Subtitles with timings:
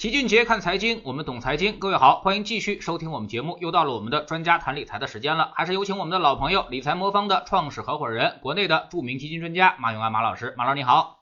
[0.00, 1.78] 齐俊杰看财经，我们懂财经。
[1.78, 3.58] 各位好，欢迎继续收听我们节目。
[3.60, 10.54] 又到了我们的专家谈理财的时间了，还是有请我们的老朋友理财魔方的创始合伙人，国内的著名基金专家马永安马老师。
[10.56, 11.18] 马老师你好，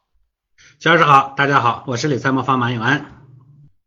[0.79, 3.27] 肖老师好，大家好，我是理财魔方马永安。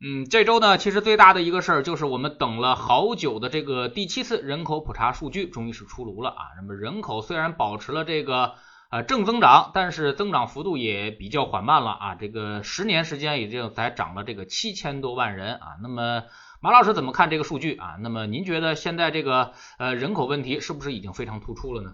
[0.01, 6.44] 嗯，这周呢，其实最大的一个事儿就是我们等了好久的这个第七次人口普查数据终于是出炉了啊。
[6.58, 8.55] 那么人口虽然保持了这个。
[8.92, 12.15] 啊，正增长，但是增长幅度也比较缓慢了啊。
[12.15, 15.78] 这个十年时间已经才涨了这个七千多万人啊。
[15.81, 16.23] 那么
[16.59, 17.95] 马老师怎么看这个数据啊？
[18.02, 21.94] 那么您觉得现在这个呃人口问题是不是已经非常突出了呢？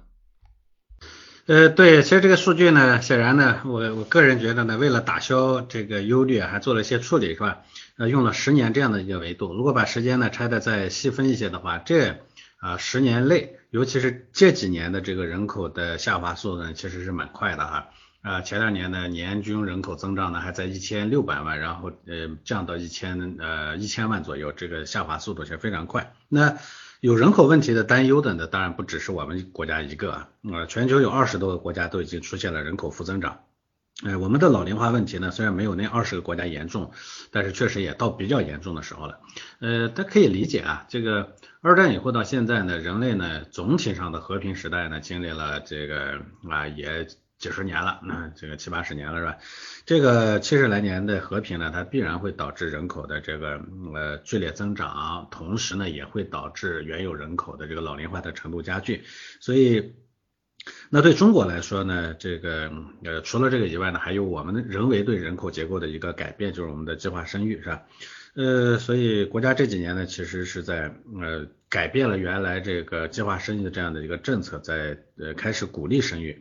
[1.46, 7.60] 呃，对，其实这个数据呢，显然呢，我我个人觉得呢，为了打消这个忧虑，还做了一些处理，是吧？
[7.98, 9.54] 呃，用了十年这样的一个维度。
[9.54, 12.18] 如果把时间呢拆的再细分一些的话，这
[12.58, 13.54] 啊十年内。
[13.70, 17.90] 尤其是这几年的这个人口的下滑速度呢，其实是蛮快的哈。
[18.22, 26.14] 啊，前两年呢，年均人口增长呢还在一千六百万，然后呃降到一千呃一千万左右，这个下滑速度是非常快。
[26.30, 26.58] 那
[27.02, 33.42] 有人口问题的担忧的呢，当然不只是我们国家一个啊，呃，全球有二十多个国家都已经出现了人口负增长。
[34.06, 36.92] 哎，我们的老龄化问题呢，虽然没有那二十个国家严重，
[37.32, 39.20] 但是确实也到比较严重的时候了。
[39.60, 47.08] 呃，大家可以理解啊，这个二战以后到现在呢，人类呢总体上的和平时代呢，经历了这个啊也
[47.40, 49.38] 几十年了，那这个七八十年了是吧？
[49.88, 53.60] 这个七十来年的和平呢，它必然会导致人口的这个
[53.96, 59.04] 呃剧烈增长，同时呢也会导致原有人口的这个老龄化的程度加剧，
[59.40, 59.96] 所以。
[60.90, 62.72] 那对中国来说呢，这个
[63.04, 67.84] 呃除了这个以外呢，还有我们人为对人口结构的一个改变，就是我们的计划生育，是吧？
[68.36, 76.40] 呃，所以国家这几年呢，其实是在呃改变了原来这个计划生育的这样的一个政策，在呃开始鼓励生育。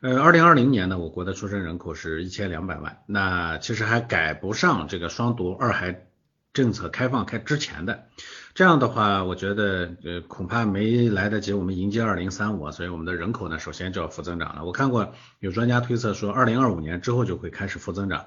[0.00, 6.06] 呃，二零二零年呢，我国的出生人口是一千两百万，那其实还赶不上这个双独二孩
[6.52, 8.06] 政策开放开之前的。
[8.54, 14.64] 这样的话，我觉得呃恐怕没来得及我们迎接二零三五，所以我们的人口呢首先就要负增长了。
[14.64, 18.26] 我看过有专家推测说，二零二五年之后就会开始负增长。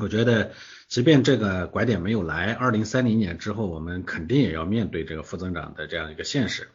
[0.00, 0.50] 我觉得
[0.88, 6.68] 即便这个拐点没有来，二零三零年之后我们肯定也要面对这个负增长的这样一个现实。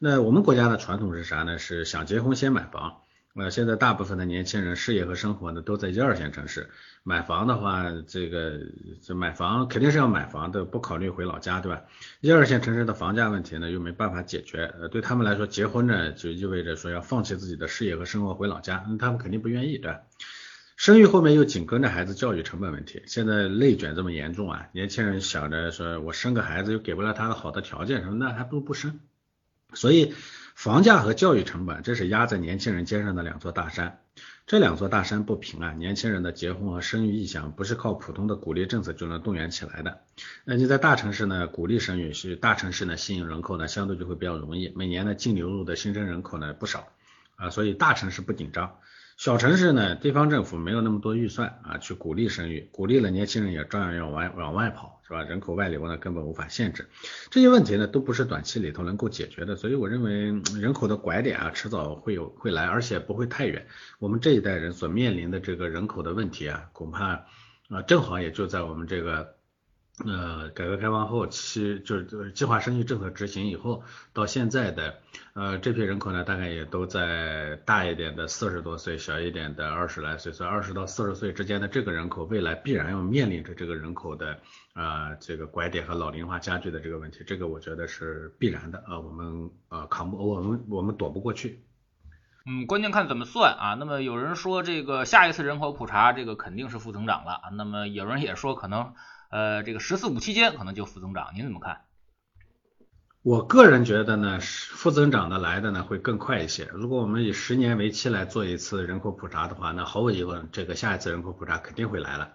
[0.00, 1.58] 那我们国家的传统是啥呢？
[1.60, 3.03] 是想结婚先买房。
[3.36, 6.70] 呃，现在大部分的年轻人事业和生活呢都在一二线城市，
[7.02, 8.60] 买房的话，这个
[9.02, 11.82] 这买房肯定是要买房的，不考虑回老家，对吧？
[12.20, 20.02] 一二线城市的房价问题呢又没办法解决，呃，对他们来说，结婚呢就意味着说要放弃自己的事业和生活回老家，那他们肯定不愿意，对吧？
[20.76, 29.00] 生育后面又紧跟着孩子教育成本问题，现在内卷这么严重啊，年轻人想着说我生个孩子又给不了他的好的条件，什么那还不如不生，
[29.72, 30.14] 所以。
[30.54, 34.00] 房价和教育成本，这是压在年轻人肩上的两座大山。
[34.46, 40.00] 这两座大山不平啊，年轻人的结婚和生育意向不是靠普通的鼓励政策就能动员起来的。
[40.44, 46.88] 那你在大城市呢，鼓励生育是大城市呢吸引人口呢相对就会比较容易，每年呢净流入的新生人口呢不少
[47.36, 48.76] 啊，所以大城市不紧张。
[49.16, 55.22] 小城市呢，地方政府没有那么多预算啊，去鼓励生育，鼓励了年轻人也照样要往往外跑，是吧？
[55.22, 56.88] 人口外流呢，根本无法限制。
[57.30, 63.66] 这些问题呢，都不是短期里头能够解决的，所以我认为人口的拐点啊，迟早会有会来，而且不会太远。
[64.00, 67.24] 我们这一代人所面临的这个人口的问题啊，恐怕
[67.68, 69.33] 啊，正好也就在我们这个。
[70.04, 74.98] 呃，改革开放后期就是计划生育政策执行以后，到现在的
[75.34, 84.36] 呃这批人口呢，大概也都在大一点的四十多岁，小一点的二十来岁，所以二十到四十岁之间的这个人口，未来必然要面临着这个人口的
[84.72, 91.62] 啊这个拐点和老龄化加剧的这个问题，这个我觉得是必然的啊，我们呃扛不，我们我们躲不过去。
[92.46, 93.74] 嗯，关键看怎么算啊。
[93.74, 98.92] 那么有人说这个下一次人口普查这个肯定是负增长了，那么有人也说可能。
[99.34, 101.80] 呃，这个“十四五”期间可能就负增长，您怎么看？
[103.22, 106.70] 我个人觉得呢，负增长的来的呢会更快一些。
[106.72, 112.30] 如果我们以十年为期来做一次人口普查的话，那毫无疑问，这个下一次人口普查肯定会来了。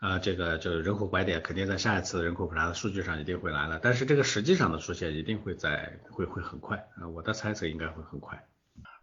[0.00, 3.78] 啊，这个就是人口拐点肯定在下一次人口普查的数据上一定会来了。
[3.80, 8.44] 但是这个实际上的出现一定会在会会很快啊，我的猜测应该会很快。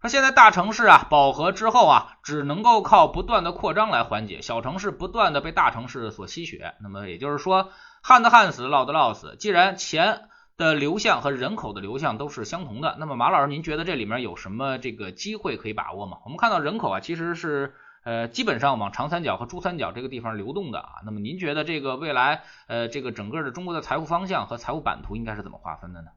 [0.08, 6.76] 那现在大城市啊饱和之后啊，只能够靠不断的扩张来缓解，小城市不断的被大城市所吸血。
[6.80, 7.72] 那么也就是说，
[8.02, 9.36] 旱的旱死，涝的涝死。
[9.38, 16.20] 既然钱的流向和人口的流向都是相同的，那么马老师，您觉得这里面有什么这个机会可以把握吗？
[16.24, 17.74] 我们看到人口啊，其实是
[18.06, 20.90] 呃基本上往长三角和珠三角这个地方流动的啊。
[21.04, 26.08] 那么您觉得这个未来呃这个整个的中国的财富方向和财务版图应该是怎么划分的呢？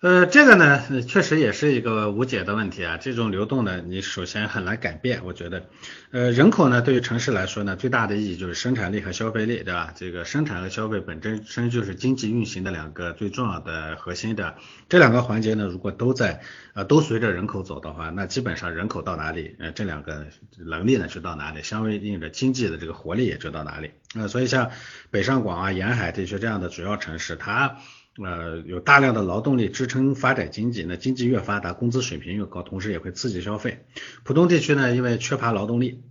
[0.00, 2.96] 呃，这个呢，确实也是一个无解的问题啊。
[2.96, 5.26] 这种流动呢，你首先很难改变。
[5.26, 5.66] 我觉得，
[6.10, 9.92] 呃，人口呢，对于城市来说呢，最大的意义就是生产力和消费力，对吧？
[9.94, 14.54] 这个生产和消费本身身就是经济运行的两个最重要的核心的。
[14.88, 16.40] 这两个环节呢，如果都在，
[16.72, 23.90] 呃，都随着人口走的话，那基本上人口到哪里，呃，这两个能力呢就到哪里，相对应的经济的这个活力也就到哪里。
[24.14, 24.70] 呃，所以像
[25.10, 27.76] 北上广啊、沿海地区这样的主要城市，它
[28.16, 33.84] 呃，有大量的劳动力支撑发展经济，那经济越发达，工资水平越高，同时也会刺激消费。
[34.24, 36.02] 浦东地区呢，因为缺乏劳动力，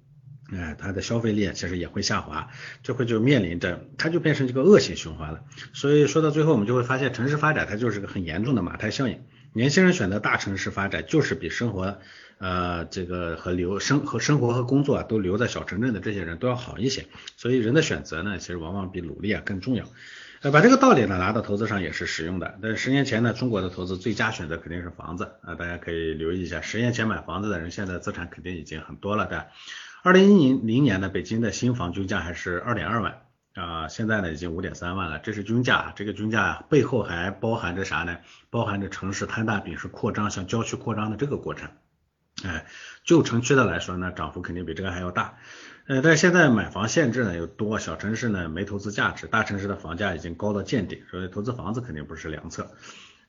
[0.52, 2.50] 哎，它的消费力其实也会下滑，
[2.82, 5.42] 就会就面临着，它就变成这个恶性循环了。
[5.74, 9.22] 所以说到最后，我们就会发现，城市发展它就是个很严重的马太效应。
[9.52, 12.00] 年轻人选择大城市发展，就是比生活，
[12.38, 17.06] 呃，这个和留生和生活和工作都留在小城镇的这些人都要好一些。
[17.36, 19.86] 所以人的选择呢，其实往往比努力啊更重要。
[20.42, 22.58] 呃，把这个道理呢拿到投资上也是实用的。
[22.62, 29.48] 但是十年前呢，中国的投资最佳选择肯定是房子啊，大家可以留意一下，十年前买房子的人，现在资产肯定已经很多了的。
[30.02, 33.22] 二零一零年呢，北京的新房均价还是二点二万
[33.54, 38.20] 啊，现在呢已经五点三万了，这是均价，这个均价背后还包含着啥呢？
[38.50, 41.70] 包含着城市摊大饼式扩张，向郊区扩张的这个过程。
[42.46, 42.66] 哎，
[43.04, 45.38] 旧城区的来说呢，涨幅肯定比这个还要大。
[45.90, 52.70] 呃，但是现在买房限制呢又多，小城市呢没投资价值，大城市的房价已经高到见顶，所以投资房子肯定不是良策。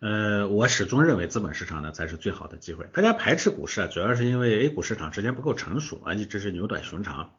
[0.01, 2.85] 呃，我始终认为资本市场呢才是最好的机会。
[2.93, 7.31] 大家排斥股市啊，主要是因为 A 股市场之间不够成熟啊，一直是牛短熊长。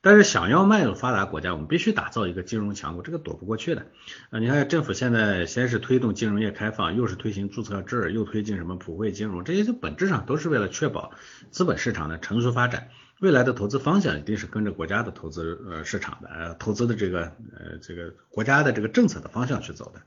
[0.00, 3.86] 但是想要迈入发达国家，我们必须打造一个金融强国，这个躲不过去的。
[4.30, 11.12] 啊，你看政府现在先是推动金融业开放，又是推行注册制，又推进什么普惠金融，这些就本质上都是为了确保
[11.52, 12.88] 资本市场的成熟发展。
[13.20, 17.20] 未来的投资方向一定是跟着国家的投资呃市场的呃投资的这个
[17.56, 20.02] 呃这个国家的这个政策的方向去走的。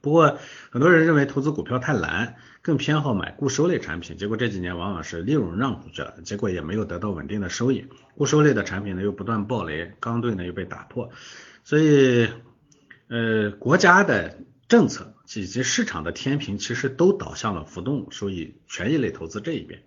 [0.00, 0.38] 不过
[0.70, 7.86] 很多人认为投资股票太难，更偏好买固收类产品，结果这几年往往是利润让出去了，结果也没有得到稳定的收益。
[8.16, 11.10] 固收类的产品呢又不断暴雷，刚兑呢又被打破，
[11.62, 12.28] 所以
[13.06, 19.82] 呃国家的政策以及市场的天平其实都倒向了浮动收益权益类投资这一边。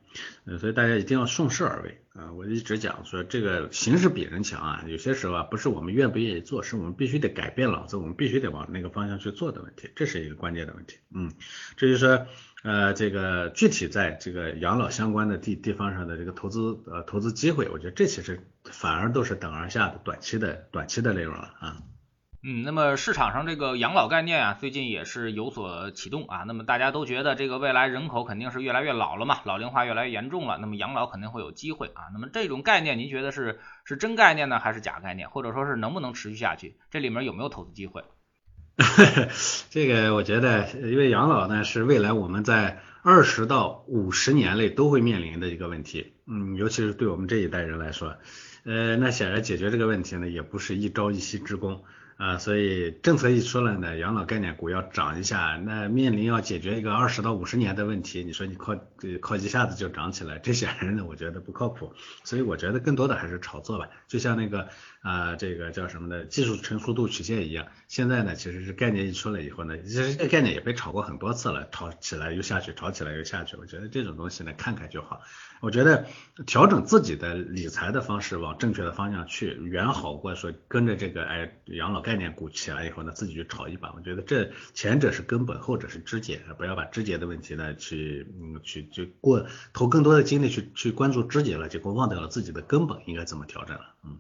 [0.46, 2.32] 呃，所以大家一定要顺势而为啊！
[2.32, 11.00] 我一直讲说，这个形势比人强啊，有些时候啊，不是我们愿不愿意做，是我们必须得改变脑子，我们必须得往那个方向去做的问题，这是一个关键的问题。
[11.14, 11.34] 嗯，
[11.76, 12.28] 至于说
[12.64, 21.84] 呃，这个具体在这个养老相关的地地方上的这个投资呃投资机会，我觉得这其实反而都是等而下的短期的短期的内容了啊。
[22.48, 26.44] 嗯，那么市场上这个养老概念啊，最近也是有所启动啊。
[26.46, 32.14] 那么大家都觉得这个未来人口肯定是越来越老了嘛，老龄化越来越严重了，那么养老肯定会有机会啊。
[32.14, 35.32] 那么这种概念，您觉得是是真概念呢，还是假概念？
[35.32, 36.78] 或者说是能不能持续下去？
[36.92, 38.04] 这里面有没有投资机会？
[39.72, 46.14] 这个我觉得，因为养老呢是未来我们在二十到五十年内都会面临的一个问题。
[46.28, 48.18] 嗯，尤其是对我们这一代人来说，
[48.66, 51.84] 呃，那显然解决这个问题呢，也不是一朝一夕之功。
[52.18, 58.74] 啊，所以政策一出来呢，养老概念股要涨一下，那面临要解决一个二十到五十年的问题，你说你靠
[59.20, 61.94] 靠一下子就涨起来，这显然呢，我觉得不靠谱。
[62.24, 64.70] 所以我觉得更多的还是炒作吧，就像那个
[65.02, 67.68] 啊，这个叫什么的技术成熟度曲线一样。
[67.90, 73.58] 现在呢，其实是概念一出来以后呢，其实这概念也被炒过很多次了，炒起来又下去，炒起来又下去。
[73.58, 75.22] 我觉得这种东西呢，看看就好。
[75.66, 76.06] 我觉得
[76.46, 83.92] 调整自己的理财的方式往正确的方向去，远好过说跟着这个哎养老概念股起来以后呢，自己去炒一把。
[83.96, 94.20] 我觉得这前者是根本，后者是枝节，不要把枝节的问题呢去嗯去就过投更多的精力去去关注枝节了，结果忘掉了自己的根本应该怎么调整了，嗯。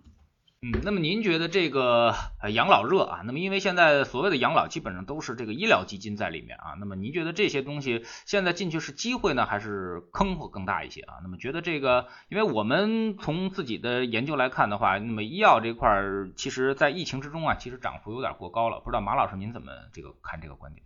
[0.61, 11.15] 嗯，那么您觉得这个呃养老热啊，那么因为现在所谓的养老基本上都是这个医疗基金在里面啊，那么您觉得这些东西现在进去是机会呢，还是坑会更大一些啊？
[11.21, 20.83] 那么觉得这个，因为我们从自己的研究来看的话，那么医药这块儿其实在疫情之中啊，其实涨幅有点过高了，不知道马老师您怎么这个看这个观点？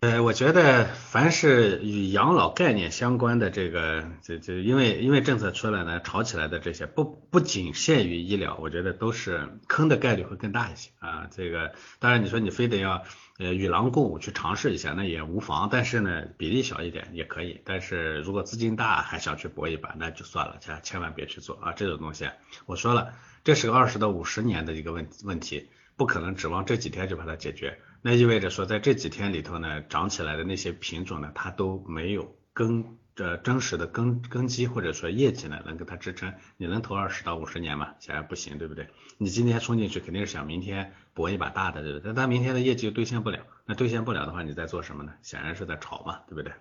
[0.00, 11.28] 呃，我觉得凡是与养老概念相关的这个，这这因为因为政策出来呢，炒起来的这些不不仅限于医疗，我觉得都是坑的概率会更大一些啊。
[11.30, 13.04] 这个当然你说你非得要
[13.38, 17.60] 呃与狼共舞去尝试一下，那也无妨，但是呢比例小一点也可以。
[17.66, 21.72] 但是如果资金大还想去搏一把，那就算了，千千万别去做啊。
[21.74, 22.26] 这种东西
[22.64, 23.12] 我说了，
[23.44, 27.78] 这是个二十到五十年的一个问问题，不可能指望这几天就把它解决。
[28.02, 37.94] 那意味着说，在这几天里头呢，涨起来的那些品种呢，它都没有根这真实的根根基或者说业绩呢，能给它支撑，你能投二十到五十年吗？
[37.98, 38.88] 显然不行，对不对？
[39.18, 42.14] 你今天冲进去肯定是想明天搏一把大的，对不对？
[42.14, 45.12] 但明天的业绩又兑现不了，那兑现不了的话，你在做什么呢？
[45.20, 46.54] 显然是在炒嘛，对不对？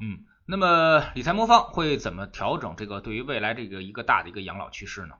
[0.00, 5.16] 嗯，那么理财魔方会怎么调整这个对于未来这个一个大的一个养老趋势呢？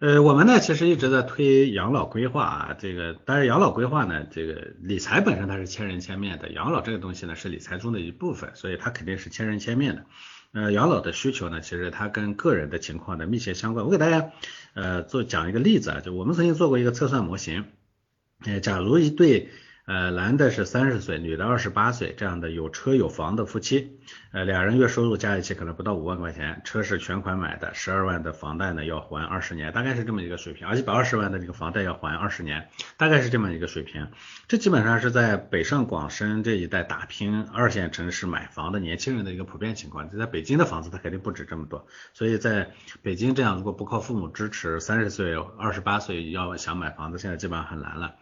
[0.00, 10.04] 呃，我们呢其实一直在推养老规划啊，这个但是养老规划呢，这个理财本身它是千人千面的，养老这个东西呢是理财中的一部分，所以它肯定是千人千面的。
[10.52, 13.84] 呃，养老的需求呢，其实它跟个人的情况呢密切相关。
[13.84, 14.30] 我给大家
[14.74, 17.64] 呃做讲一个例子啊，就我们曾经做过一个测算模型，
[18.44, 19.48] 呃，假如一对
[19.88, 23.98] 呃，男的是三十岁，女的二十八岁，这样的有车有房的夫妻，
[24.32, 32.68] 呃，俩人月收入加一起可能不到五万块钱，车是全款买的，十二万的房贷呢要还二十年，大概是这么一个水平，而一百二十万的这个房贷要还二十年，
[32.98, 34.08] 大概是这么一个水平。
[34.46, 40.10] 这基本上是在北上广深这一带打拼二线城市买房的年轻人的一个普遍情况。
[40.10, 48.16] 就在北京的房子，它肯定不止这么多，所以在北京这样如果不靠父母支持，三十岁、二十八岁要想买房子，现在基本上很难了。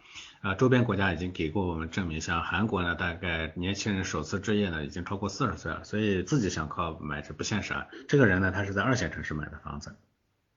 [0.47, 7.87] 啊，周边国家已经给过我们证明，像韩国呢，大概年轻人首次置业呢已经超过四十岁了，所以自己想靠买是不现实啊。
[8.07, 9.95] 这个人呢，他是在二线城市买的房子，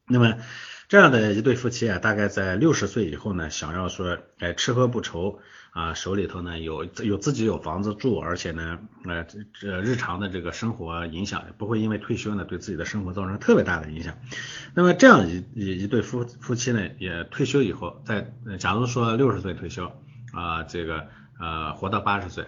[0.06, 0.38] 那么。
[0.88, 5.38] 这样的一对夫妻啊，大概在六十岁以后呢，想要说，哎，吃喝不愁
[5.72, 14.18] 啊，手里头呢有有自己有房子住，而且呢，呃，这这日常的这个生活影响不会因为退休呢对自己的生活造成特别大的影响。
[14.74, 19.92] 那么这样一一一对夫夫妻呢，也退休以后，在假如说六十岁退休
[20.32, 21.06] 啊，这个
[21.38, 22.46] 呃活到八十岁。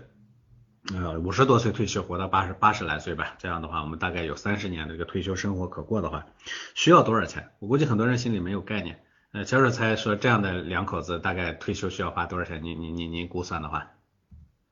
[0.92, 3.36] 呃，五十多岁退休，活到八十八十来岁吧。
[3.38, 6.26] 这样的话，我们大概有三十年的这个退休生活可过的话，
[6.74, 7.50] 需要多少钱？
[7.60, 9.01] 我估计很多人心里没有概念。
[9.32, 12.62] 呃，小水才说这样的两口子大概退休需要花多少钱？
[12.62, 13.92] 您您您您估算的话？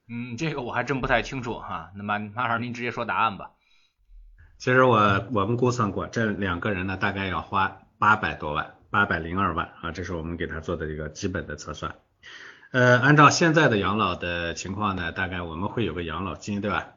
[0.06, 1.90] 嗯，这个我还真不太清楚哈。
[1.96, 3.52] 那么马老师您直接说答案吧。
[4.58, 11.94] 其实我我们估算过，这两个人呢大概要花八百多万，八百零二万啊，这是我们给他做的一个基本的测算。
[12.72, 16.88] 呃，按照现在的养老的情况呢，大概我们会有个养老金，对吧？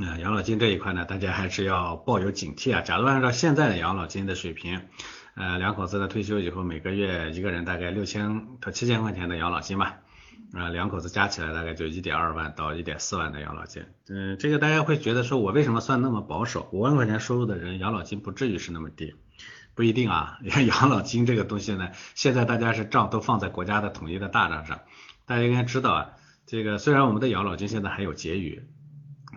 [0.00, 2.80] 呃，养老金这一块呢，大家还是要抱有警惕啊。
[2.80, 4.82] 假如按照现在的养老金的水平，
[5.40, 10.00] 呃，两口子呢退休以后，每个月一个人大概六千到七千块钱的养老金吧，
[10.52, 13.82] 啊，两口子加起来大概就一点二万到一点四万的养老金。
[14.10, 16.68] 嗯，这个大家会觉得说，我为什么算那么保守？
[16.72, 19.14] 五万块钱收入的人，养老金不至于是那么低。
[19.74, 24.80] 不一定啊，养老金这个东西呢，现在大家是账都放在国家的统一的大账上。
[25.24, 26.10] 大家应该知道啊，
[26.44, 28.62] 这个虽然我们的养老金现在还有结余，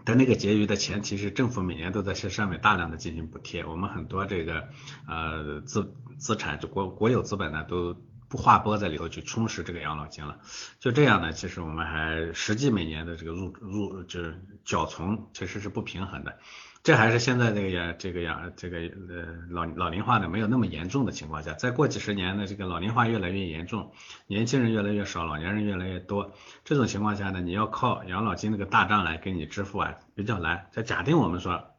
[0.06, 3.66] 但那个结余的前提是政府每年都在这上面大量的进行补贴。
[3.66, 4.68] 我们很多这个
[5.08, 7.96] 呃资资产就国国有资本呢都
[8.28, 10.40] 不划拨在里头去充实这个养老金了。
[10.80, 16.38] 就这样呢，其实我们还实际每年的这个入入就是缴存其实是不平衡的。
[16.84, 23.94] 这还是现在这个养这个养这个呃老老龄化呢没有那么严重的情况下，再过几十年呢，这个老龄化越来越严重，
[24.28, 26.34] 年轻人越来越少，老年人越来越多，
[26.66, 30.68] 这种情况下呢，你要靠养老金那个大账来给你支付啊，比较难。
[30.72, 31.70] 再假定我们说，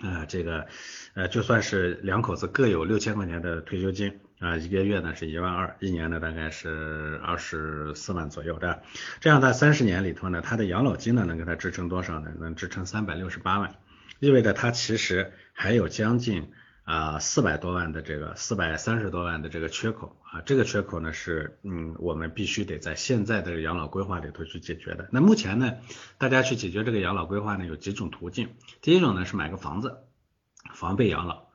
[0.00, 0.68] 呃这个
[1.14, 8.80] 呃就算是两口子各有六千块钱的退休金啊，一个月呢是一万二，一年呢大概是二十四万左右的，
[9.18, 12.30] 这样在三十年里头呢，他的养老金呢能给他支撑多少呢？
[12.38, 13.74] 能支撑三百六十八万。
[14.18, 16.50] 意味着它其实还有将近
[16.84, 25.08] 啊四百多万的这个四百三十多万的这个缺口啊，这个缺口呢是嗯我们必须得在现在的养老规划里头去解决的。
[25.10, 25.72] 那目前呢，
[26.18, 28.50] 大家去解决这个养老规划呢有几种途径。
[28.82, 29.98] 第一种呢是买个房子，
[30.74, 31.46] 防备养老。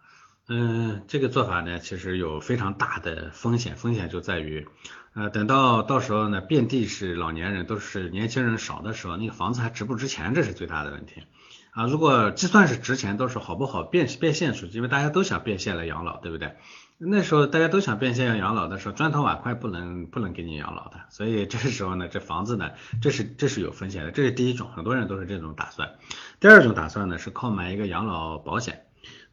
[0.48, 4.68] 嗯，这个做法呢其实有非常大的风险，风险就在于
[5.14, 11.24] 呃等到到时候呢遍地是老年人，都是年轻人少的时候，那个房子还值不值钱，这是最大的问题。
[11.72, 16.56] 啊，如果就算是值钱，都是好不好变变现出去，因为大家都想变现来养老，对不对？
[16.98, 25.96] 那时候大家都想变现要养老的时候，砖头瓦块不能不能给你养老的，所以这时候呢，这房子呢，这是这是有风险的，这是第一种，很多人都是这种打算。
[26.40, 28.84] 第二种打算呢，是靠买一个养老保险。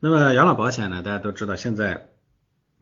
[0.01, 2.09] 那么养老保险呢，大家都知道，现在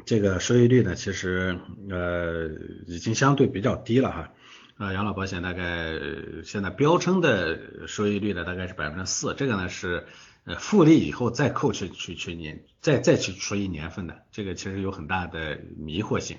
[0.04, 1.58] 这个收益率呢，其实
[1.90, 2.50] 呃
[2.86, 4.32] 已经相对比较低了哈。
[4.78, 5.98] 啊，养老保险大概
[6.44, 10.06] 现在标称的收益率呢，大概是百分之四，这个呢是
[10.44, 16.36] 呃复利以后再扣去去去年再再去除以年份的，这个其实有很大的迷惑性。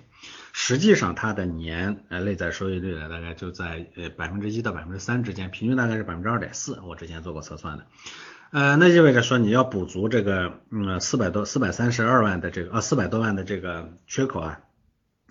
[0.54, 7.88] 实际上它的年呃内在收益率呢，大概就在呃百分之一到百分之三之间，平均大概是百分之二点四，我之前做过测算的。
[8.52, 14.60] 呃，那意味着说你要补足这个嗯四百多四百三十二万的这个啊四百多万的这个缺口啊，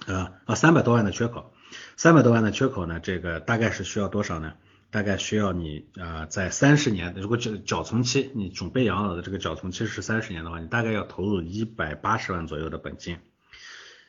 [0.07, 1.53] 啊啊三百多万的缺口。
[1.97, 4.55] 三百多万的缺口呢，这个大概是需要多少呢？
[4.91, 13.19] 大概需要你啊在三十年，如果缴缴存期，你准备养老的这个缴存期是三十年的话，你大概要投入一百八十万左右的本金，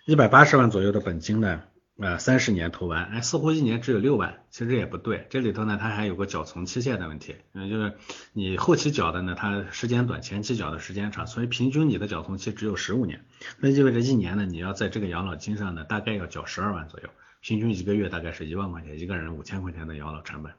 [0.05, 1.63] 一百八十万左右的本金呢。
[1.99, 5.25] 呃，三十年投完，哎，似乎一年只有六万，其实也不对。
[5.31, 7.93] 这里头呢，它还有个缴存期限的问题，嗯，就是
[8.33, 13.25] 你后期缴的呢，它时间短，前期缴的时间长，所以平均你的缴存期只有十五年，
[13.59, 17.09] 那意味着一年呢，你要在这个养老金上呢，大概要缴十二万左右，
[17.47, 20.51] 平均一个月大概是一万块钱，一个人五千块钱的养老成本。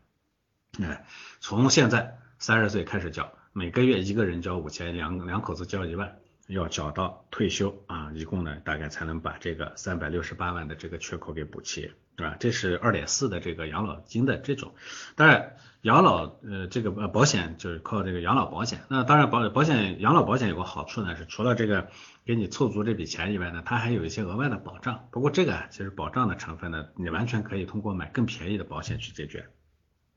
[0.80, 1.04] 哎，
[1.38, 6.18] 从现在三十岁开始交，每个月一个人交五千，两两口子交一万。
[6.46, 12.36] 要缴到退休啊，一共呢大概才能把这个三百六十八万的这个缺口给补齐，是吧？
[12.40, 14.74] 这是二点四的这个养老金的这种，
[15.14, 21.88] 当然养老呃这个呃保险就是靠这个养老保险，那当然保保险养老保险有个好处呢是除了这个
[22.26, 29.46] 给你凑足这笔钱以外呢，它还有一些额外的保障，不过这个其实保障的成分呢，你完全可以通过买更便宜的保险去解决。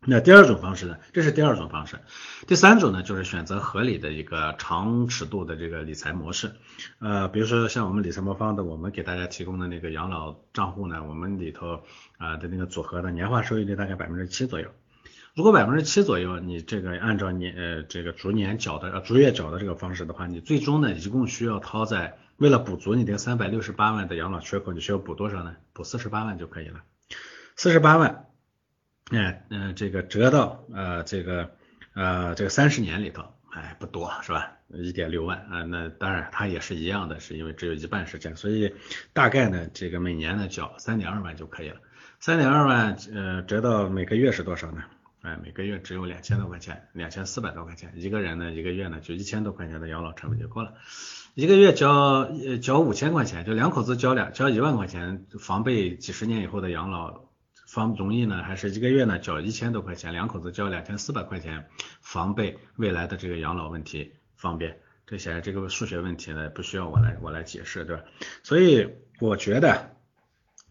[0.04, 0.98] 那第二种方式呢？
[1.14, 2.00] 这是第二种方式。
[2.48, 6.54] 第三种呢，就是选择合理的一个长尺度的这个理财模式。
[6.98, 11.84] 呃，比如说像我们理财魔方的，我们给大家提供的那个养老账户呢，我们里头
[12.18, 14.70] 啊的那个组合的年化收益率大概百分之七左右。
[15.36, 25.58] 如果百分之七左右，你这个按照年呃这个逐年缴的呃逐月缴的这个方式的话，你最终呢一共需要掏在为了补足你这三百六十八万的养老缺口，你需要补多少呢？
[25.74, 26.82] 补四十八万就可以了。
[27.56, 28.31] 四十八万。
[29.12, 31.52] 哎，嗯，这个折到呃，这个
[31.94, 34.54] 呃，这个三十年里头，哎，不多是吧？
[34.74, 38.74] 一点六万啊，那当然它也是一样的，是因为只有一半时间，所以
[39.12, 41.76] 大概呢，这个每年呢缴三点二万就可以了。
[42.22, 44.82] 三点二万，呃，折到每个月是多少呢？
[45.24, 50.74] 哎，每个月只有两千多块钱，两千四百多块钱，一个人呢一个月呢就一千多块钱的养老成本就够了。
[51.36, 57.30] 一个月交呃交五千块钱，就两口子交两交一万块钱，防备几十年以后的养老。
[57.72, 61.70] 方容易呢，还是一个月呢交一千多块钱，两口子交两千四百块钱，
[62.02, 64.78] 防备未来的这个养老问题方便。
[65.08, 68.04] 这些这个数学问题呢，不需要我来我来解释，对吧？
[68.44, 68.90] 所以
[69.22, 69.96] 我觉得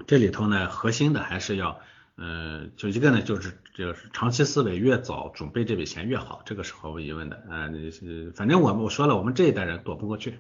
[0.07, 1.81] 这里头呢，核心的还是要，
[2.17, 7.37] 呃，就一个呢，就是就是长期思维，越早准备这笔钱越好，这个是毫无疑问的。
[7.49, 10.39] 啊，是反正我我说了，我们这一代人躲不过去。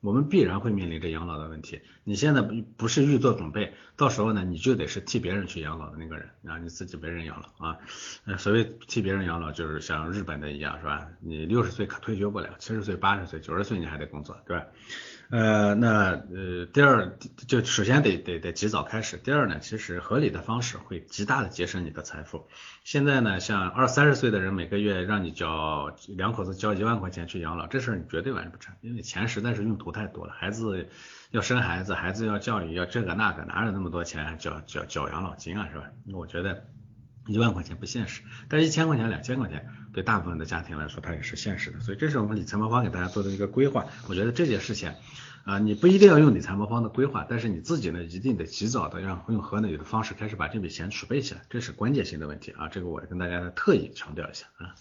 [0.00, 1.80] 我们必然会面临着养老的问题。
[2.04, 7.78] 你现在不不是预做准备，到时候呢，你就得是替别人去养老的那个人，然后你自己没人养老啊。
[8.24, 11.06] 呃，所谓替别人养老，就是像日本的一样，是吧？
[11.20, 14.66] 你六十岁可退休不了，七十岁、八十岁、九十岁你还得工作，对吧？
[15.30, 17.16] 呃，那呃，第二
[17.46, 19.16] 就首先得得得及早开始。
[19.16, 22.48] 第二呢，其实合理的方式会极大的节省你的财富。
[22.82, 30.32] 现在呢，像二三十岁的人每个月让你交两口子交一万块钱去养老，这事儿你绝对完不成，因为钱实在是用途太多了。
[30.32, 30.88] 孩子
[31.30, 35.84] 要生孩子，孩子要教育，要这个那个，哪有那么多钱交交交养老金啊，是吧？
[36.12, 36.64] 我觉得。
[37.26, 41.80] 一万块钱不现实，但是一千块钱、两千块钱对大部分的家庭来说，它也是现实的。
[41.80, 43.86] 所以这是我们理财魔方给大家做的一个规划。
[44.08, 44.92] 我觉得这件事情
[45.44, 52.68] 啊，你不一定要用理财魔方的规划，但是你自己呢，一定得及早的让用合理的方式开始把这笔钱储备起来，这是关键性的问题啊。
[52.68, 54.74] 这个我跟大家特意强调一下啊。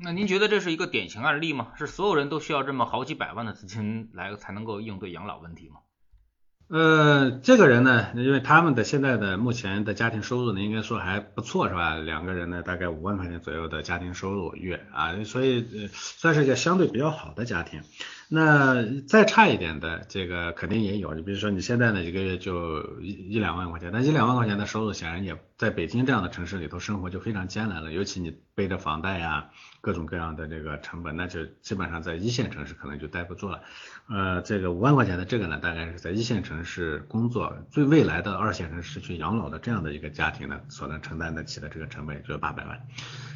[0.00, 1.72] 那您觉得这是一个典型案例吗？
[1.76, 5.76] 是所有人都需要这么好几百万的资金来才能够应对养老问题吗？
[6.68, 11.96] 呃，这个人呢，因为他们的现在的目前的家庭收入呢，应该说还不错，是吧？
[11.96, 17.80] 两个人呢，大概五万块钱左右的家庭收入月啊，所以算是一个相对比较好的家庭。
[18.30, 21.14] 那再差一点的，这个肯定也有。
[21.14, 27.90] 你比如说你现在呢，一个月就一一两万块钱，那一两万块钱的收入，显然也在北京这样的城市里头生活就非常艰难了。
[27.90, 29.48] 尤其你背着房贷呀，
[29.80, 33.62] 各种各样的这个成本，那就基本上在一线城市可能就待不住了。
[34.10, 42.86] 呃，这个五万块钱的这个呢，大概是在一线城市工作，最未来的二线城市去养老的这样的一个家庭呢，所能承担得起的这个成本就是八百万。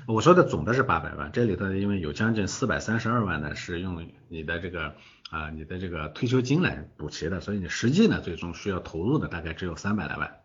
[0.07, 4.82] 我说的总的是八百万，这里头因为有将近四百三十二万呢是用你的这个
[5.31, 10.41] 啊你的这个退休金来补齐的，所以你实际呢最终需要投入的大概只有三百来万，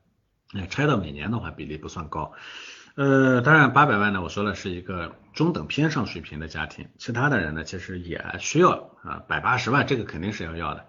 [0.54, 2.34] 那拆到每年的话比例不算高，
[2.96, 10.86] 呃当然八百万呢我说了是一个中等偏上水平的家庭，其他的人呢其实也需要啊百八十万这个肯定是要要的。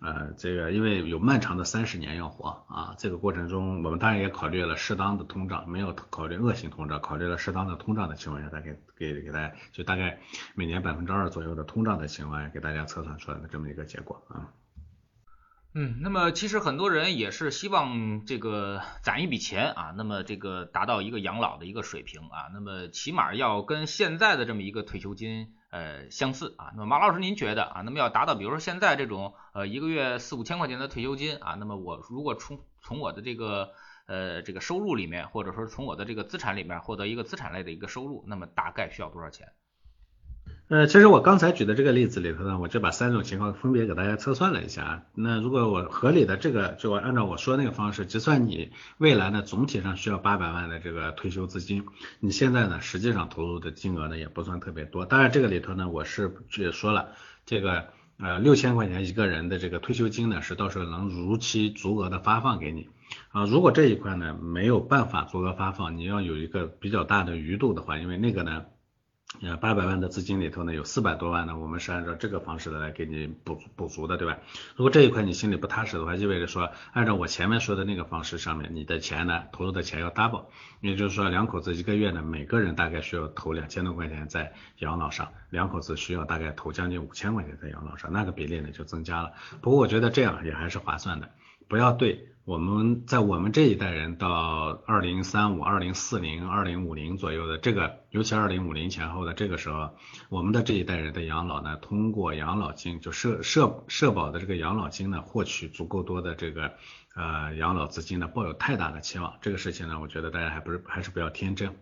[0.00, 10.18] 呃，这个因为有漫长的三十年要活啊，这个过程中我们当然也考虑了适当的通胀，没有考虑恶性通胀，考虑了适当的通胀的情况下，再给给给大家就大概
[10.54, 14.48] 每年百分之二左右的通胀的情况下，给大家测算出来的这么一个结果啊。
[15.72, 25.54] 嗯那么其实很多人也是希望这个攒一笔钱啊，那么这个达到一个养老的一个水平啊，那么起码要跟现在的这么一个退休金。
[25.70, 33.70] 呃，相似啊，那么马老师您觉得啊，那么要达到比如说现在这种呃一个月四五千块钱的退休金啊，那么我如果从从我的这个
[34.08, 39.46] 呃这个收入里面，或者说从我的这个资产里面获得一个资产类的一个收入，那么大概需要多少钱？
[40.70, 45.02] 呃，其实我刚才举的这个例子里头呢，我就把三种情况分别给大家测算了一下啊。
[45.16, 51.86] 那如果我合理的这个，就按照我说那个方式计算，你未来呢总体上需要八百万的这个退休资金，
[52.20, 55.04] 你现在呢实际上投入的金额呢也不算特别多。
[55.04, 57.08] 当然这个里头呢，我是也说了，
[57.46, 57.88] 这个
[58.20, 62.88] 呃六千块钱一个人的这个退休金呢，是到时候能如期足额的发放给你
[63.32, 63.44] 啊。
[63.44, 68.66] 如果这一块呢没有办法足额发放，你要有一个比较大的余度的话，因为那个呢。
[69.42, 74.36] 呃，八百万的资金里头呢，有四百多万呢，我们是按照这个方式的来给你补补足的，对吧？
[74.76, 80.46] 如果这一块你心里不踏实的话，意味着说，按照我前面说的那个方式上面，你的钱呢，投入的钱要 double，
[80.80, 89.32] 也就是说，两口子一个月呢，每个人大概需要投两千多块钱在养老上，两口子需要大概投将近五千块钱在养老上，那个比例呢就增加了。
[89.62, 91.30] 不过我觉得这样也还是划算的，
[91.68, 92.29] 不要对。
[92.50, 99.90] 我们在我们这一代人到二零三五、二零四零、二零五零左右的这个，尤其二零五零前后的这个时候，
[100.30, 106.72] 我们的这一代人的养老呢，通过养老金就社社社保的这个养老金呢，获取足够多的这个
[107.14, 111.76] 呃养老资金呢，抱有太大的期望，这个事情呢，我觉得大家还不是还是不要天真。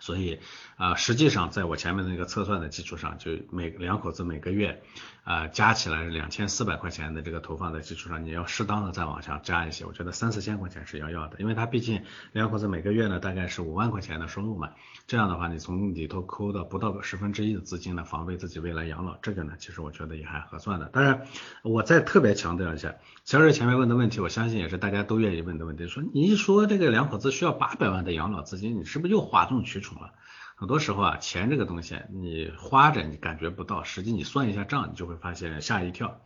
[0.00, 0.38] 所以
[0.76, 4.80] 啊，实际上在我前面那个测算的基础上，就每两口子每个月
[5.28, 14.70] 啊加起来两千四百块钱的这个投放的基础上，你要适当的再往下加一些，我觉得三四千块钱是要要的，因为他毕竟两口子每个月呢大概是五万块钱的收入嘛，
[15.06, 20.86] 这样的话你从里头抠的不到个十分之一的资金呢，防备自己未来养老，这个呢其实我觉得也还合算的。
[20.86, 21.26] 当然，
[21.62, 22.94] 我再特别强调一下，
[23.26, 30.00] 小瑞前面问的问题，我相信也是大家都愿意问的问题，说你一说这个两口子需要八百万的养老资金，你是不是又哗众取宠？
[30.00, 30.12] 了，
[30.58, 36.20] 很多时候啊，钱这个东西，你花着你感觉不到，实际你算一下账，你就会发现吓一跳。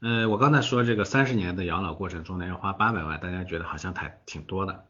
[0.00, 4.84] 呃，我刚才说这个三十年的养老过程中呢，要花八百万，大家觉得好像太挺多的，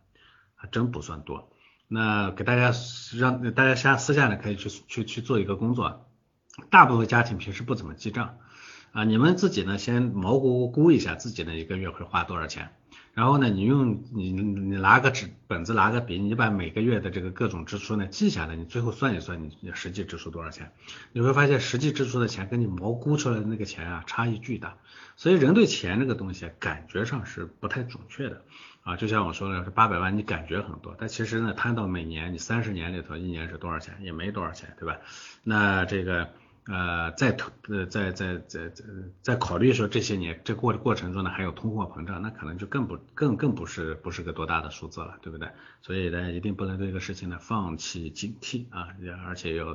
[0.57, 1.53] 还真不算多。
[1.87, 2.73] 那给大家
[3.17, 6.09] 让大家下私下呢可以去去去做一个工作，
[6.69, 8.39] 大部分家庭平时不怎么记账
[8.91, 12.75] 啊，你们自己呢先毛估估一下自己的一个月会花多少钱。
[13.13, 20.73] 然后呢，你用你你拿个纸本子，拿个笔，你把每个月的这个各种支出呢记下来，你最后算一算，你实际支出多少钱？
[21.13, 24.77] 你会发现实际支出的钱跟你毛估出来的那个钱啊差异巨大。
[25.17, 28.43] 所以人对钱这个东西感觉上是不太准确的
[28.85, 28.97] 啊。
[28.97, 33.97] 就像我说的，是八百万，你感觉很多，但其实呢摊到每年你三十年里头，一年是多少钱？
[34.03, 34.99] 也没多少钱，对吧？
[35.43, 36.31] 那这个。
[36.67, 38.85] 呃，在投呃，在在在在
[39.23, 45.49] 在考虑说这些年这过过程中呢，还有通货膨胀，那可能就更不更更不是不是个多大的数字了，对不对？
[45.81, 48.89] 所以大家一定不能对这个事情呢放弃警惕啊，
[49.27, 49.69] 而且要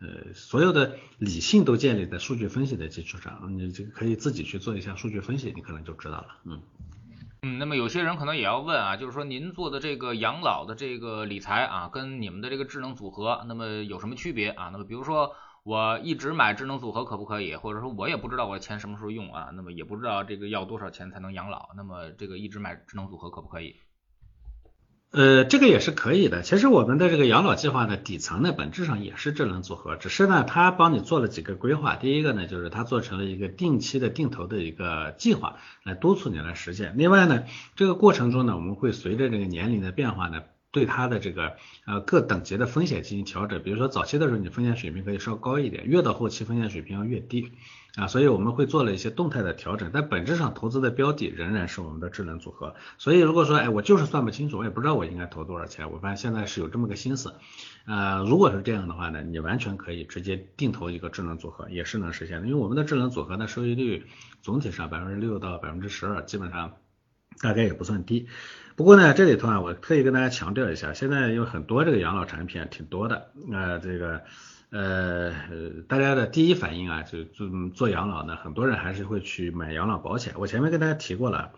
[0.00, 6.62] 呃所有的理性都建立在数据分析的基础上，你这个可以自己去做一下数据分析，你可能就知道了，嗯
[7.42, 7.58] 嗯。
[7.58, 14.70] 那么有些人可能也要问啊，就是说您做的这个养老的这个理财啊，跟你们的这个智能组合，那么有什么区别啊？
[14.72, 15.36] 那么比如说。
[15.62, 17.54] 我一直买智能组合可不可以？
[17.54, 19.50] 或者说，我也不知道我的钱什么时候用啊？
[19.54, 21.70] 那么也不知道这个要多少钱才能养老？
[21.76, 23.76] 那么这个一直买智能组合可不可以？
[25.12, 26.42] 呃，这个也是可以的。
[26.42, 31.96] 其实我们的这个养老计划呢，底层呢本质上也是智能组合，只是呢它帮你做了几个规划。
[31.96, 36.96] 第一个呢，就是它做成了一个定期的定投的一个计划，来督促你来实现。
[36.96, 37.42] 另外呢，
[37.74, 40.42] 这个过程中呢，我们会随着这个年龄的变化呢。
[40.72, 41.56] 对它的这个
[41.86, 47.52] 呃各等级的风险进行调整，比如说早期的时候你风险水平可以稍高一点，越到后期风险水平要越低
[47.96, 52.76] 啊，所以我们会做了一些动态的调整，但本质上投资的标的仍然是我们的智能组合。
[52.98, 57.34] 所以如果说哎我就是算不清楚，我也不知道我应该投多少钱，我发现现在是有这么个心思，
[57.86, 64.06] 呃如果是这样的话呢，你完全可以直接定投一个智能组合，也是能实现的，因为我们的智能组合的收益率
[64.40, 66.74] 总体上百分之六到百分之十二，基本上
[67.40, 68.28] 大概也不算低。
[68.80, 74.22] 不过呢，这里头啊，我特意跟大家强调一下，现在有很多这个养老产品挺多的，呃，这个
[74.70, 75.32] 呃，
[75.86, 80.32] 大家的第一反应啊，就做做养老呢，很多人还是会去买养老保险。
[80.38, 81.52] 我前面跟大家提过了，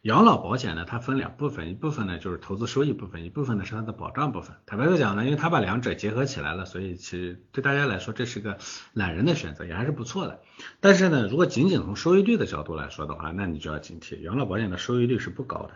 [0.00, 4.56] 养老保险呢，它分两部分，一部分呢就是投资收益部分，一部分呢是它的保障部分。
[4.64, 8.56] 坦白的讲呢，因为它把两者结合起来了，所以其实对大家来说这是个
[8.94, 10.40] 懒人的选择，也还是不错的。
[10.80, 15.72] 但是呢，如果仅仅从收益率的角度来说的话，那你就要警惕，养老保险的收益率是不高的。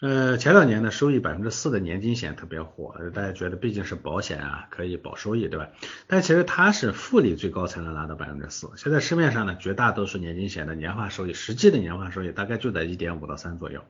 [0.00, 5.68] 呃，前两年呢，收益百分之四的年金险特别火，大家觉得毕竟是保险啊，可以保收益，对吧？
[6.06, 8.70] 但其实它是复利最高才能拿到百分之四。
[8.76, 13.84] 现在市面上呢，绝大多数年金险的年化收益，实际的年化收益大概就在一点五到三左右，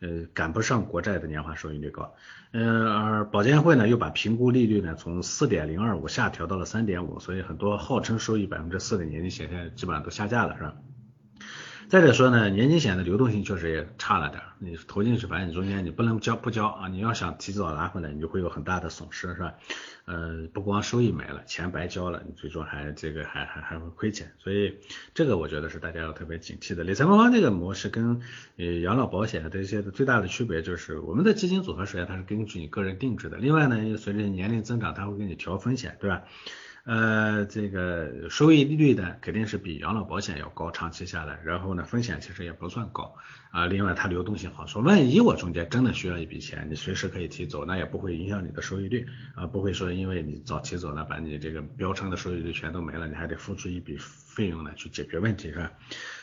[0.00, 2.14] 呃，赶不上国债的年化收益率高。
[2.52, 10.76] 呃，而保监会呢，又把评估利率呢从四点零二五下调到了三点五，所以很多号称收益百分之四的年金险现在基本上都下架了，是吧？
[11.92, 19.52] 再者说呢，年金险的流动性确实也差了点，你投进去，反正你中间你不能交不交啊，你要想提早拿回来，你就会有很大的损失，是吧？
[20.06, 24.78] 呃，不光收益没了，钱白交了，你最终还这个还还还会亏钱，所以
[25.12, 26.82] 这个我觉得是大家要特别警惕的。
[26.82, 28.22] 理财魔方这个模式跟
[28.56, 36.22] 呃养老保险的这些最大的区别就是，我们的基金组合实际上它是根据你个人定制的，另外呢，随着年龄增长，它会给你调风险，对吧？
[36.84, 43.14] 呃，这个收益率呢，肯定是比养老保险要高，长期下来，然后呢，风险其实也不算高
[43.52, 43.66] 啊。
[43.66, 55.70] 另外，它流动性好，说万一我中间真的需要一笔钱，你随时可以提走，那也不会影响你的收益率啊，不会说因为你早提走了，把你这个标称的收益率全都没了，你还得付出一笔费用呢去解决问题，是吧？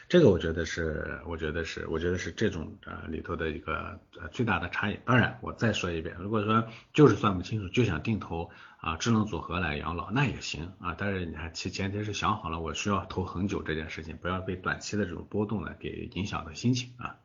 [0.09, 4.99] 这个我觉得是，我觉得是，我觉得是这种呃里头的一个呃最大的差异。
[5.05, 8.49] 当然，我再说一遍，如果说就是算不清楚，就想定投
[8.81, 10.95] 啊智能组合来养老，那也行啊。
[10.97, 17.17] 但是你还其前提是想好了，我需要投很久这件事情，不要被短期的这种波动呢给影响到心情啊。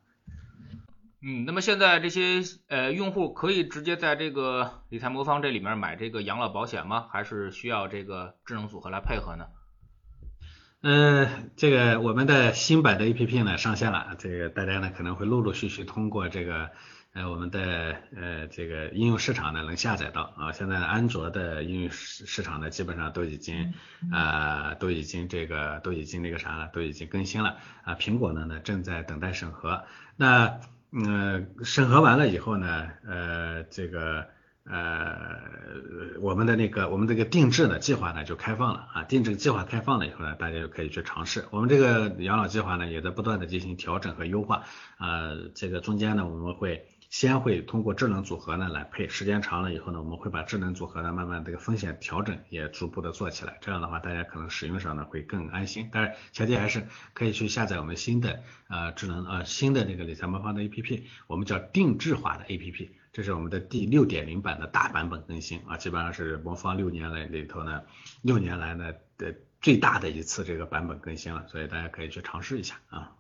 [1.27, 7.07] 嗯，那么现在这些呃用户可以直接在这个理财魔方这里面买这个养老保险吗？
[7.11, 9.47] 还是需要这个智能组合来配合呢？
[10.83, 16.73] 嗯，这个我们的新版的 A P P 呢上线了，这个大家呢可能会陆陆续续通过这个
[17.15, 23.73] 呃我们的呃这个应用市场呢能下载到啊，现在安卓的应用市市场呢基本上都已经
[24.13, 29.85] 啊都已经这个都已经那个啥了，都已经更新了啊，苹果呢呢正在等待审核，
[30.17, 34.27] 那呃审核完了以后呢呃这个。
[34.67, 35.43] 呃，
[36.23, 41.45] 我们的那个我们这个定制的计划呢就开放了啊，定制计划开放了以后呢，大家就可以去尝试。
[41.51, 44.63] 我们这个养老计划呢也在不断的进行调整和优化
[44.97, 55.89] 啊，这个中间呢我们会先会通过智能组合呢来配，时间长了以后呢，我们会把智能组合呢慢慢这个风险调整也逐步的做起来，这样的话大家可能使用上呢会更安心。
[55.93, 62.91] 但是前提还是可以去下载我们新的呃智能呃新的这个理财魔方的 APP，我们叫定制化的 APP。
[63.13, 67.83] 这是我们的第六点零版的大版本更新啊，基本上是魔方六年来里头呢，
[68.23, 73.13] 六年来呢的最大的一次这个版本更新了，所以大家可以去尝试一下啊。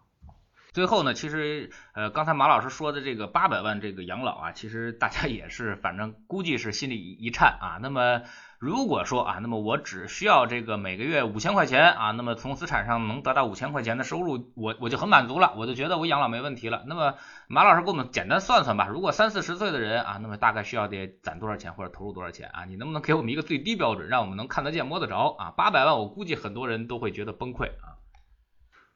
[0.75, 7.79] 最后呢，其实呃刚才马老师说的这个八百万这个养老啊，其实大家也是反正估计是心里一颤啊。
[7.81, 8.23] 那么
[8.59, 16.83] 如果说啊，那么我只需要这个每个月五千块钱啊，那么从资产上能得到五千块钱的收入，我我就很满足了，我就觉得我养老没问题了。
[16.89, 17.15] 那么
[17.47, 22.65] 马老师给我们简单算算吧，如果三四十岁的人啊，那么大概需要得攒多少钱或者投入多少钱啊？
[22.65, 25.53] 你能不能给我们一个最低标准，让我们能看得见摸得着啊？
[25.53, 27.94] 八百万我估计很多人都会觉得崩溃啊。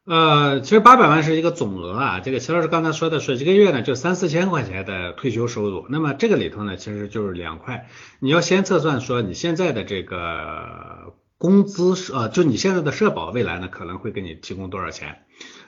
[0.08, 15.24] 呃，其实八百万是一个总额啊，这个齐老师刚才说的是一个月呢就三四千块钱的退休收入，那么这个里头呢其实就是两块，你要先测算说你现在的这个工资是呃，就你现在的社保未来呢可能会给你提供多少钱？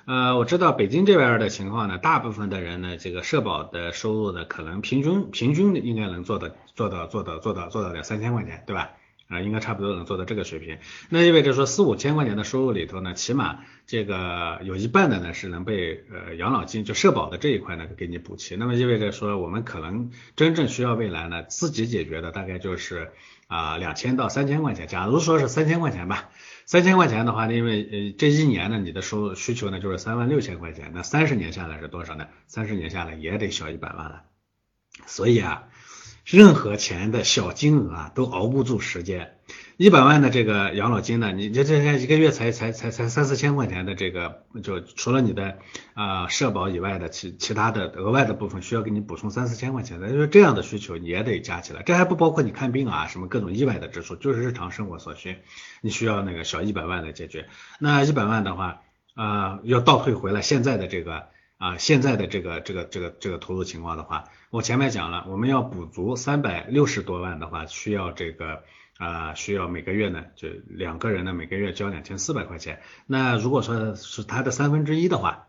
[0.06, 8.92] 呃，我知道北京这边的情况呢，大部分的人呢这个社保的收入呢可能平均平均应该能做到做到做到做到做到两三千块钱，对吧？
[9.30, 23.12] 啊，应该差不多能做到这个水平，那意味着说四五千块钱的收入里头呢，起码这个有一半的呢是能被呃养老金就社保的这一块呢给你补齐，那么意味着说我们可能真正需要未来呢自己解决的大概就是
[23.46, 26.30] 啊两千到三千块钱，假如说是三千块钱吧，
[26.66, 32.26] 三千块钱的话，因为呃这一年呢你的收入需求呢就是三万六千块钱，那三十年下来是多少呢？
[32.48, 34.24] 三十年下来也得小一百万了，
[35.06, 35.68] 所以啊。
[36.30, 39.36] 任何钱的小金额啊，都熬不住时间。
[39.76, 45.58] 一百万的这个养老金呢，你这这这一个月才才才才三四千块钱的这个，就除了你的
[45.94, 51.82] 啊社保以外的其其他的额外的部分需要给你补充三四千块钱的，就是这样的需求你也得加起来。
[51.82, 55.38] 这还不包括你看病啊，什么各种意外的支出，就是日常生活所需，
[55.80, 57.48] 你需要那个小一百万来解决。
[57.80, 58.82] 那一百万的话
[59.14, 61.24] 啊，要倒退回来现在的这个。
[61.60, 68.64] 啊，现在的这个这个这个这个投入情况的话，我前面讲了，我们要补足三百六十多万的话，需要这个
[68.98, 72.80] 啊，需要每个月呢，就两个人呢每个月交两千四百块钱。
[73.06, 75.46] 那如果说是他的三分之一的话，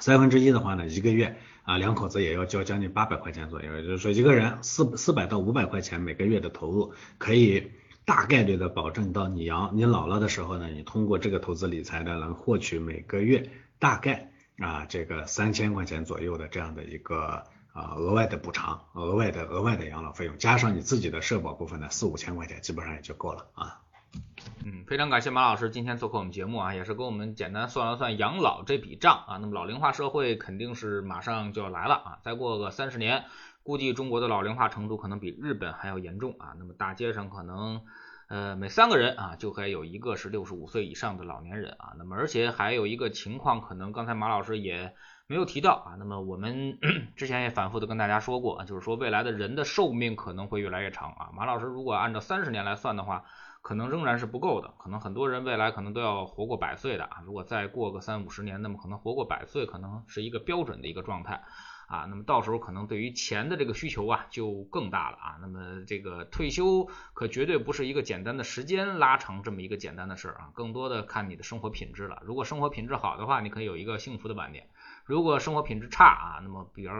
[0.00, 7.72] 三分之一的话呢，一个月啊两口子也要交将近八百块钱左右，也就是说一个人四四百到五百块钱每个月的投入，可以
[8.04, 14.30] 大概率的保证到你养你老了的时候呢，你通过这个投资理财呢，能获取每个月大概。
[14.58, 17.44] 啊，这个三千块钱左右的这样的一个
[17.76, 23.82] 啊额外的补偿，额外的额外的养老费用，加上你自己的社保部分的四五千块钱，基本上也就够了啊。
[24.64, 29.36] 嗯，非常感谢马老师今天做客我们节目啊，也是给我们简单算了算养老这笔账啊。
[29.36, 33.24] 那么老龄化社会肯定是马上就要来了啊，再过个三十年，
[33.62, 36.54] 估计中国的老龄化程度可能比日本还要严重啊。
[36.58, 37.82] 那么大街上可能。
[38.28, 41.94] 呃，每三个人啊，就该有一个是六十五岁以上的老年人啊。
[41.96, 44.96] 那么，而且还有一个情况，可能刚才马老师也
[45.28, 45.96] 没有提到啊。
[45.98, 46.78] 那么，我们
[47.16, 51.30] 之前也反复的跟大家说过啊，就是说未来的人的寿命可能会越来越长啊。
[51.34, 53.24] 马老师如果按照三十年来算的话，
[53.62, 57.22] 可能仍然是不够的，可能很多人未来可能都要活过百岁的啊。
[57.24, 61.42] 如果再过个三五十年，那么可能活过百岁，可能是一个标准的一个状态。
[61.88, 65.38] 啊，那么到时候可能对于钱的这个需求啊就更大了啊。
[65.40, 72.20] 那么这个退休可绝对不是一个简单的时间拉长这么一个简单的事儿啊，更多的看你的生活品质了。
[72.24, 74.64] 如果生活品质好的话，你可以有一个幸福的晚年；
[75.06, 76.92] 如果生活品质差啊，那么比如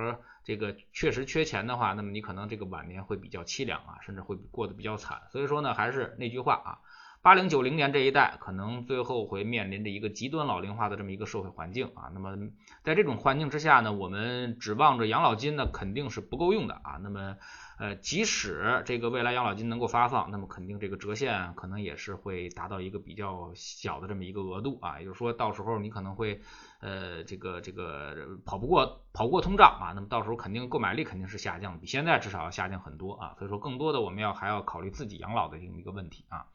[0.44, 5.20] 这个确实缺钱的话，那么你可能这个晚年会比较凄凉啊，甚至会过得比较惨。
[5.30, 6.78] 所以说呢，还是那句话啊。
[7.26, 12.36] 八零九零年这一代可能最后会面临着一个极端老龄化的这么一个社会环境啊，那么
[12.84, 17.36] 在这种环境之下呢，我们指望着养老金呢肯定是不够用的啊，那么
[17.80, 26.40] 呃即使这个未来养老金能够发放，那么肯定这个折现可能也是会达到一个比较小的这么一个额度啊，也就是说到时候你可能会
[26.78, 36.46] 呃这个这个跑不过跑不过通胀啊，那么到时候肯定购买力肯定是下降，比现在至少要下降很多啊，所以说更多的我们要还要考虑自己养老的这么一个问题啊。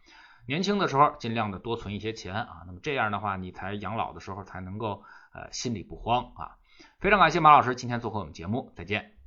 [0.45, 6.57] 年轻的时候尽量的多存一些钱啊，那么这样的话你才养老的时候才能够呃心里不慌啊。
[6.99, 9.20] 非常感谢马老师今天做客我们节目，再见。